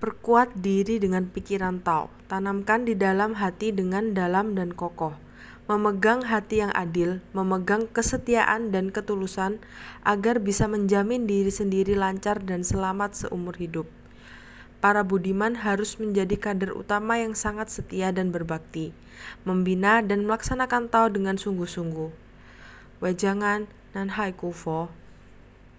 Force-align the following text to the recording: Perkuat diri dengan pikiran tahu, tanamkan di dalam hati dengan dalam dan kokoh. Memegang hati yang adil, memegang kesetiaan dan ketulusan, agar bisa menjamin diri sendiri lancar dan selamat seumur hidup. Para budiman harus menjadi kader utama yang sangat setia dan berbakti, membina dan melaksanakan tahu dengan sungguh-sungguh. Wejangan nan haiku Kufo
Perkuat 0.00 0.56
diri 0.56 0.96
dengan 0.96 1.28
pikiran 1.28 1.84
tahu, 1.84 2.08
tanamkan 2.24 2.88
di 2.88 2.96
dalam 2.96 3.36
hati 3.36 3.68
dengan 3.68 4.16
dalam 4.16 4.56
dan 4.56 4.72
kokoh. 4.72 5.12
Memegang 5.68 6.24
hati 6.24 6.64
yang 6.64 6.72
adil, 6.72 7.20
memegang 7.36 7.84
kesetiaan 7.84 8.72
dan 8.72 8.88
ketulusan, 8.96 9.60
agar 10.00 10.40
bisa 10.40 10.64
menjamin 10.64 11.28
diri 11.28 11.52
sendiri 11.52 11.92
lancar 11.92 12.40
dan 12.40 12.64
selamat 12.64 13.12
seumur 13.12 13.60
hidup. 13.60 13.84
Para 14.80 15.04
budiman 15.04 15.60
harus 15.60 16.00
menjadi 16.00 16.32
kader 16.48 16.72
utama 16.72 17.20
yang 17.20 17.36
sangat 17.36 17.68
setia 17.68 18.08
dan 18.08 18.32
berbakti, 18.32 18.96
membina 19.44 20.00
dan 20.00 20.24
melaksanakan 20.24 20.88
tahu 20.88 21.12
dengan 21.12 21.36
sungguh-sungguh. 21.36 22.08
Wejangan 23.04 23.68
nan 23.92 24.16
haiku 24.16 24.48
Kufo 24.48 24.88